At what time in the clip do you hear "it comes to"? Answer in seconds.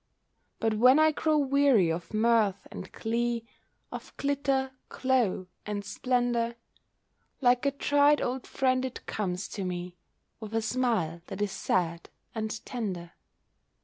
8.83-9.63